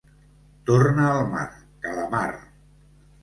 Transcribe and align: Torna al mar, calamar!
Torna 0.69 1.03
al 1.09 1.27
mar, 1.35 1.45
calamar! 1.83 2.31